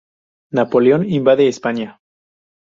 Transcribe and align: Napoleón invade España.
Napoleón 0.59 1.01
invade 1.19 1.45
España. 1.53 1.89